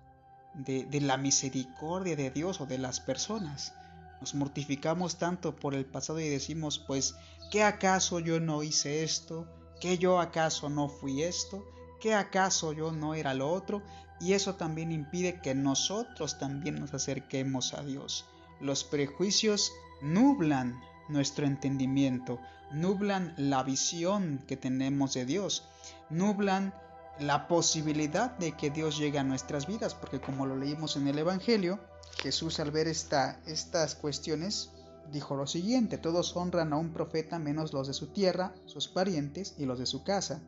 de, 0.53 0.87
la 1.01 1.17
misericordia 1.17 2.15
de 2.15 2.29
Dios 2.29 2.61
o 2.61 2.67
de 2.67 2.77
las 2.77 2.99
personas. 2.99 3.73
Nos 4.21 4.35
mortificamos 4.35 5.17
tanto 5.17 5.55
por 5.55 5.73
el 5.73 5.85
pasado 5.85 6.19
y 6.19 6.29
decimos, 6.29 6.77
pues, 6.77 7.15
¿qué 7.49 7.63
acaso 7.63 8.19
yo 8.19 8.39
no 8.39 8.61
hice 8.61 9.03
esto? 9.03 9.47
¿Qué 9.81 9.97
yo 9.97 10.19
acaso 10.19 10.69
no 10.69 10.89
fui 10.89 11.23
esto? 11.23 11.65
¿Qué 11.99 12.13
acaso 12.13 12.73
yo 12.73 12.91
no 12.91 13.15
era 13.15 13.33
lo 13.33 13.51
otro? 13.51 13.81
Y 14.19 14.33
eso 14.33 14.53
también 14.53 14.91
impide 14.91 15.41
que 15.41 15.55
nosotros 15.55 16.37
también 16.37 16.75
nos 16.75 16.93
acerquemos 16.93 17.73
a 17.73 17.81
Dios. 17.81 18.28
Los 18.59 18.83
prejuicios 18.83 19.73
nublan 20.01 20.81
nuestro 21.07 21.45
entendimiento, 21.45 22.39
nublan 22.71 23.33
la 23.37 23.63
visión 23.63 24.43
que 24.47 24.57
tenemos 24.57 25.13
de 25.13 25.25
Dios, 25.25 25.67
nublan 26.09 26.73
la 27.19 27.47
posibilidad 27.47 28.37
de 28.37 28.53
que 28.53 28.69
Dios 28.69 28.97
llegue 28.97 29.19
a 29.19 29.23
nuestras 29.23 29.67
vidas, 29.67 29.95
porque 29.95 30.21
como 30.21 30.45
lo 30.45 30.55
leímos 30.55 30.95
en 30.95 31.07
el 31.07 31.19
Evangelio, 31.19 31.79
Jesús 32.21 32.59
al 32.59 32.71
ver 32.71 32.87
esta, 32.87 33.39
estas 33.45 33.95
cuestiones 33.95 34.71
dijo 35.11 35.35
lo 35.35 35.47
siguiente, 35.47 35.97
todos 35.97 36.35
honran 36.35 36.73
a 36.73 36.77
un 36.77 36.93
profeta 36.93 37.39
menos 37.39 37.73
los 37.73 37.87
de 37.87 37.93
su 37.93 38.07
tierra, 38.07 38.53
sus 38.65 38.87
parientes 38.87 39.55
y 39.57 39.65
los 39.65 39.79
de 39.79 39.85
su 39.85 40.03
casa. 40.03 40.41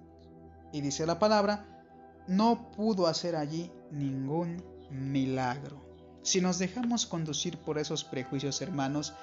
Y 0.72 0.82
dice 0.82 1.06
la 1.06 1.20
palabra, 1.20 1.84
no 2.28 2.72
pudo 2.72 3.08
hacer 3.08 3.36
allí 3.36 3.72
ningún 3.92 4.64
milagro. 4.90 5.91
Si 6.24 6.40
nos 6.40 6.60
dejamos 6.60 7.06
conducir 7.06 7.58
por 7.58 7.80
esos 7.80 8.04
prejuicios, 8.04 8.62
hermanos, 8.62 9.14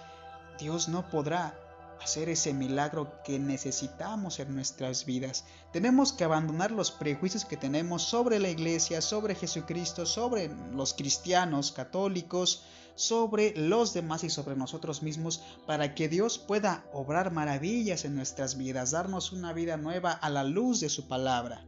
Dios 0.59 0.89
no 0.89 1.09
podrá 1.09 1.57
hacer 2.03 2.29
ese 2.29 2.53
milagro 2.53 3.23
que 3.25 3.39
necesitamos 3.39 4.39
en 4.41 4.55
nuestras 4.55 5.05
vidas. 5.05 5.45
Tenemos 5.73 6.13
que 6.13 6.25
abandonar 6.25 6.71
los 6.71 6.91
prejuicios 6.91 7.45
que 7.45 7.57
tenemos 7.57 8.03
sobre 8.03 8.39
la 8.39 8.49
iglesia, 8.49 9.01
sobre 9.01 9.35
Jesucristo, 9.35 10.07
sobre 10.07 10.51
los 10.73 10.95
cristianos 10.95 11.73
católicos, 11.73 12.65
sobre 12.95 13.55
los 13.57 13.95
demás 13.95 14.25
y 14.25 14.31
sobre 14.31 14.57
nosotros 14.57 15.03
mismos, 15.03 15.43
para 15.67 15.95
que 15.95 16.09
Dios 16.09 16.39
pueda 16.39 16.85
obrar 16.93 17.33
maravillas 17.33 18.05
en 18.05 18.17
nuestras 18.17 18.57
vidas, 18.57 18.91
darnos 18.91 19.33
una 19.33 19.53
vida 19.53 19.77
nueva 19.77 20.13
a 20.13 20.31
la 20.31 20.43
luz 20.43 20.81
de 20.81 20.89
su 20.89 21.07
palabra. 21.07 21.65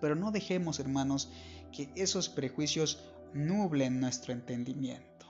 Pero 0.00 0.14
no 0.14 0.30
dejemos, 0.30 0.78
hermanos, 0.80 1.28
que 1.70 1.90
esos 1.96 2.28
prejuicios 2.28 2.98
nublen 3.34 4.00
nuestro 4.00 4.32
entendimiento, 4.32 5.26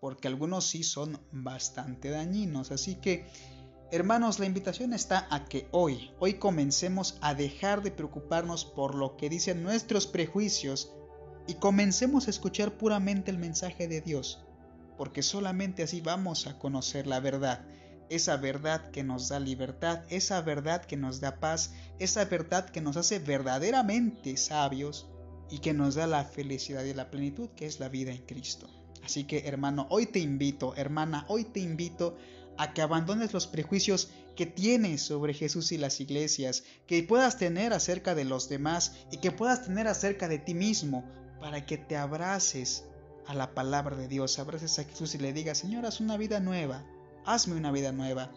porque 0.00 0.28
algunos 0.28 0.66
sí 0.66 0.82
son 0.82 1.18
bastante 1.32 2.10
dañinos. 2.10 2.70
Así 2.70 2.96
que, 2.96 3.26
hermanos, 3.90 4.38
la 4.38 4.46
invitación 4.46 4.92
está 4.92 5.26
a 5.30 5.44
que 5.44 5.68
hoy, 5.70 6.10
hoy 6.18 6.34
comencemos 6.34 7.18
a 7.20 7.34
dejar 7.34 7.82
de 7.82 7.90
preocuparnos 7.90 8.64
por 8.64 8.94
lo 8.94 9.16
que 9.16 9.28
dicen 9.28 9.62
nuestros 9.62 10.06
prejuicios 10.06 10.92
y 11.46 11.54
comencemos 11.54 12.26
a 12.26 12.30
escuchar 12.30 12.78
puramente 12.78 13.30
el 13.30 13.38
mensaje 13.38 13.88
de 13.88 14.00
Dios, 14.00 14.44
porque 14.96 15.22
solamente 15.22 15.82
así 15.82 16.00
vamos 16.00 16.46
a 16.46 16.58
conocer 16.58 17.06
la 17.06 17.20
verdad 17.20 17.64
esa 18.10 18.36
verdad 18.36 18.90
que 18.90 19.04
nos 19.04 19.28
da 19.28 19.38
libertad, 19.38 20.02
esa 20.10 20.42
verdad 20.42 20.84
que 20.84 20.96
nos 20.96 21.20
da 21.20 21.38
paz, 21.38 21.72
esa 22.00 22.24
verdad 22.24 22.68
que 22.68 22.80
nos 22.80 22.96
hace 22.96 23.20
verdaderamente 23.20 24.36
sabios 24.36 25.08
y 25.50 25.58
que 25.58 25.72
nos 25.72 25.94
da 25.94 26.06
la 26.06 26.24
felicidad 26.24 26.84
y 26.84 26.94
la 26.94 27.10
plenitud 27.10 27.50
que 27.56 27.66
es 27.66 27.80
la 27.80 27.88
vida 27.88 28.12
en 28.12 28.24
Cristo. 28.26 28.68
Así 29.04 29.24
que 29.24 29.46
hermano, 29.46 29.86
hoy 29.90 30.06
te 30.06 30.18
invito, 30.18 30.74
hermana, 30.76 31.24
hoy 31.28 31.44
te 31.44 31.60
invito 31.60 32.16
a 32.58 32.74
que 32.74 32.82
abandones 32.82 33.32
los 33.32 33.46
prejuicios 33.46 34.10
que 34.36 34.46
tienes 34.46 35.02
sobre 35.02 35.34
Jesús 35.34 35.72
y 35.72 35.78
las 35.78 36.00
iglesias, 36.00 36.64
que 36.86 37.02
puedas 37.02 37.38
tener 37.38 37.72
acerca 37.72 38.14
de 38.14 38.24
los 38.24 38.48
demás 38.48 38.96
y 39.10 39.18
que 39.18 39.32
puedas 39.32 39.64
tener 39.64 39.86
acerca 39.86 40.28
de 40.28 40.38
ti 40.38 40.54
mismo, 40.54 41.04
para 41.40 41.64
que 41.64 41.78
te 41.78 41.96
abraces 41.96 42.84
a 43.26 43.34
la 43.34 43.54
palabra 43.54 43.96
de 43.96 44.08
Dios, 44.08 44.38
abraces 44.38 44.78
a 44.78 44.84
Jesús 44.84 45.14
y 45.14 45.18
le 45.18 45.32
digas, 45.32 45.58
Señor, 45.58 45.86
haz 45.86 46.00
una 46.00 46.16
vida 46.16 46.38
nueva, 46.40 46.84
hazme 47.24 47.56
una 47.56 47.72
vida 47.72 47.92
nueva. 47.92 48.30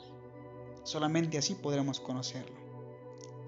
Solamente 0.84 1.38
así 1.38 1.56
podremos 1.56 1.99
conocerlo. 1.99 2.56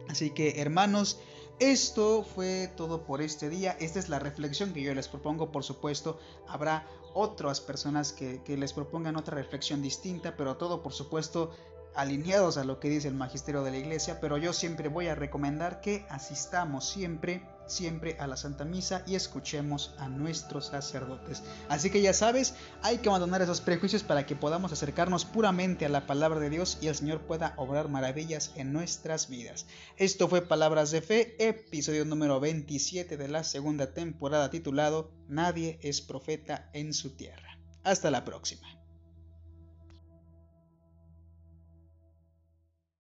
Así 0.10 0.32
que 0.32 0.60
hermanos, 0.62 1.20
Esto 1.60 2.24
fue 2.24 2.70
todo 2.76 3.06
por 3.06 3.22
este 3.22 3.50
día. 3.50 3.78
Esta 3.80 4.00
es 4.00 4.10
la 4.10 4.20
reflexión 4.20 4.74
que 4.74 4.82
yo 4.82 4.94
les 4.94 5.08
propongo. 5.08 5.52
Por 5.52 5.64
supuesto, 5.64 6.20
habrá 6.48 6.86
otras 7.14 7.62
personas 7.62 8.12
que, 8.12 8.42
que 8.44 8.58
les 8.58 8.74
propongan 8.74 9.16
otra 9.16 9.36
reflexión 9.36 9.82
distinta, 9.82 10.36
pero 10.36 10.58
todo, 10.58 10.84
por 10.84 10.92
supuesto, 10.92 11.52
alineados 11.96 12.58
a 12.58 12.66
lo 12.66 12.80
que 12.80 12.90
dice 12.90 13.08
el 13.08 13.16
magisterio 13.16 13.64
de 13.64 13.72
la 13.72 13.78
iglesia, 13.78 14.20
pero 14.20 14.38
yo 14.38 14.52
siempre 14.52 14.90
voy 14.90 15.08
a 15.08 15.16
recomendar 15.16 15.80
que 15.80 16.06
asistamos 16.10 16.90
siempre, 16.90 17.42
siempre 17.68 18.18
a 18.20 18.28
la 18.28 18.38
Santa 18.38 18.66
Misa 18.66 19.04
y 19.08 19.16
escuchemos 19.16 19.94
a 19.98 20.10
nuestros 20.10 20.68
sacerdotes. 20.68 21.44
Así 21.70 21.90
que 21.90 22.02
ya 22.02 22.14
sabes, 22.14 22.56
hay 22.82 23.00
que 23.00 23.10
abandonar 23.10 23.42
esos 23.42 23.62
prejuicios 23.62 24.04
para 24.04 24.26
que 24.26 24.36
podamos 24.36 24.72
acercarnos 24.72 25.26
puramente 25.26 25.86
a 25.86 25.90
la 25.90 26.08
palabra 26.08 26.40
de 26.40 26.50
Dios 26.50 26.78
y 26.82 26.88
el 26.88 26.96
Señor 26.96 27.22
pueda 27.22 27.54
obrar 27.58 27.90
maravillas 27.90 28.52
en 28.56 28.74
nuestras 28.74 29.30
vidas. 29.30 29.66
Esto 29.98 30.28
fue 30.28 30.42
Palabras 30.42 30.92
de 30.92 31.02
Fe, 31.02 31.36
episodio 31.40 32.06
número 32.06 32.40
27 32.40 33.18
de 33.18 33.28
la 33.28 33.44
segunda 33.44 33.94
temporada 33.94 34.50
titulado 34.50 35.12
Nadie 35.28 35.80
es 35.82 36.02
profeta 36.02 36.70
en 36.74 36.94
su 36.94 37.12
tierra. 37.12 37.58
Hasta 37.84 38.12
la 38.12 38.26
próxima. 38.26 38.75